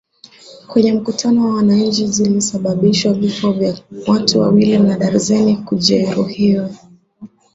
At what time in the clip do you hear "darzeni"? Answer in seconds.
4.97-5.57